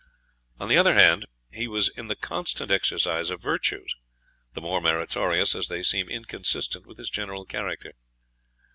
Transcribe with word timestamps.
On 0.59 0.67
the 0.67 0.79
other 0.79 0.95
hand, 0.95 1.27
he 1.51 1.67
was 1.67 1.89
in 1.89 2.07
the 2.07 2.15
constant 2.15 2.71
exercise 2.71 3.29
of 3.29 3.39
virtues, 3.39 3.93
the 4.53 4.59
more 4.61 4.81
meritorious 4.81 5.53
as 5.53 5.67
they 5.67 5.83
seem 5.83 6.09
inconsistent 6.09 6.87
with 6.87 6.97
his 6.97 7.11
general 7.11 7.45
character. 7.45 7.93